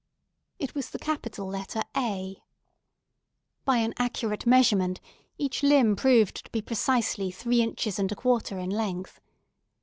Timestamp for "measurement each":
4.47-5.61